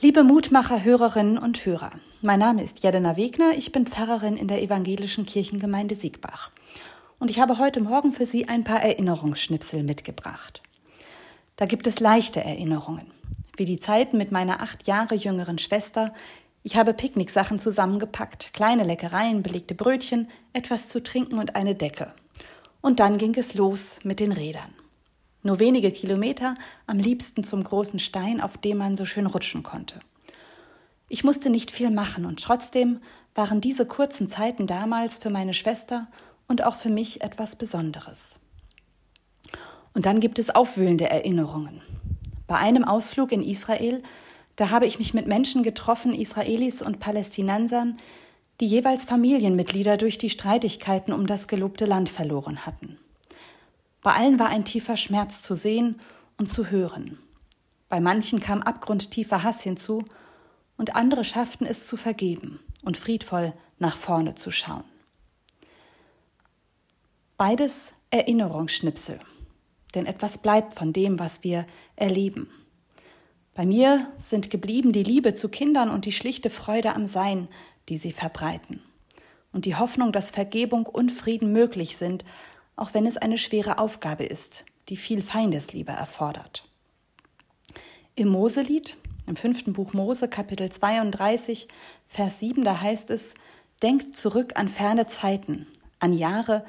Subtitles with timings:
[0.00, 1.92] Liebe Mutmacher, Hörerinnen und Hörer,
[2.22, 6.50] mein Name ist Jelena Wegner, ich bin Pfarrerin in der evangelischen Kirchengemeinde Siegbach.
[7.20, 10.62] Und ich habe heute Morgen für Sie ein paar Erinnerungsschnipsel mitgebracht.
[11.56, 13.06] Da gibt es leichte Erinnerungen,
[13.56, 16.12] wie die Zeiten mit meiner acht Jahre jüngeren Schwester.
[16.64, 22.12] Ich habe Picknicksachen zusammengepackt, kleine Leckereien, belegte Brötchen, etwas zu trinken und eine Decke.
[22.80, 24.74] Und dann ging es los mit den Rädern.
[25.42, 26.54] Nur wenige Kilometer,
[26.86, 29.98] am liebsten zum großen Stein, auf dem man so schön rutschen konnte.
[31.08, 33.00] Ich musste nicht viel machen und trotzdem
[33.34, 36.08] waren diese kurzen Zeiten damals für meine Schwester
[36.48, 38.38] und auch für mich etwas Besonderes.
[39.94, 41.82] Und dann gibt es aufwühlende Erinnerungen.
[42.46, 44.02] Bei einem Ausflug in Israel,
[44.56, 47.96] da habe ich mich mit Menschen getroffen, Israelis und Palästinensern,
[48.60, 52.98] die jeweils Familienmitglieder durch die Streitigkeiten um das gelobte Land verloren hatten.
[54.02, 56.00] Bei allen war ein tiefer Schmerz zu sehen
[56.36, 57.18] und zu hören.
[57.88, 60.04] Bei manchen kam abgrundtiefer Hass hinzu,
[60.76, 64.84] und andere schafften es zu vergeben und friedvoll nach vorne zu schauen.
[67.36, 69.20] Beides Erinnerungsschnipsel,
[69.94, 72.48] denn etwas bleibt von dem, was wir erleben.
[73.54, 77.48] Bei mir sind geblieben die Liebe zu Kindern und die schlichte Freude am Sein,
[77.88, 78.80] die sie verbreiten,
[79.52, 82.24] und die Hoffnung, dass Vergebung und Frieden möglich sind,
[82.82, 86.64] auch wenn es eine schwere Aufgabe ist, die viel Feindesliebe erfordert.
[88.16, 88.96] Im Moselied,
[89.28, 91.68] im fünften Buch Mose, Kapitel 32,
[92.08, 93.34] Vers 7, da heißt es,
[93.84, 95.68] Denkt zurück an ferne Zeiten,
[96.00, 96.64] an Jahre,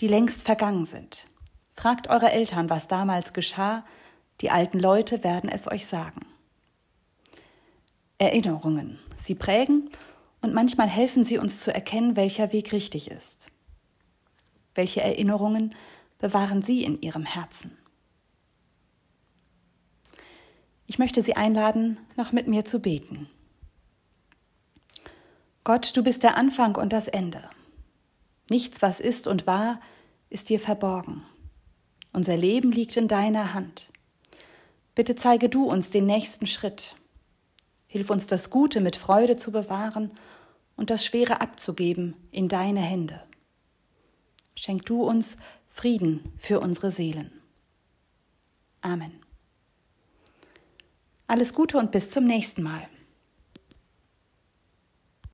[0.00, 1.26] die längst vergangen sind.
[1.74, 3.84] Fragt eure Eltern, was damals geschah,
[4.40, 6.24] die alten Leute werden es euch sagen.
[8.16, 9.90] Erinnerungen, sie prägen
[10.40, 13.50] und manchmal helfen sie uns zu erkennen, welcher Weg richtig ist.
[14.78, 15.74] Welche Erinnerungen
[16.20, 17.76] bewahren Sie in Ihrem Herzen?
[20.86, 23.28] Ich möchte Sie einladen, noch mit mir zu beten.
[25.64, 27.42] Gott, du bist der Anfang und das Ende.
[28.50, 29.80] Nichts, was ist und war,
[30.30, 31.24] ist dir verborgen.
[32.12, 33.90] Unser Leben liegt in deiner Hand.
[34.94, 36.94] Bitte zeige du uns den nächsten Schritt.
[37.88, 40.12] Hilf uns das Gute mit Freude zu bewahren
[40.76, 43.27] und das Schwere abzugeben in deine Hände
[44.58, 45.36] schenk du uns
[45.68, 47.30] Frieden für unsere Seelen.
[48.80, 49.12] Amen.
[51.26, 52.88] Alles Gute und bis zum nächsten Mal.